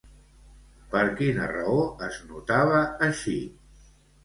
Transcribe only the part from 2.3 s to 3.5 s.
notava així?